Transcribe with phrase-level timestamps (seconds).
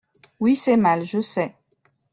[0.39, 1.53] Oui c'est mal je sais.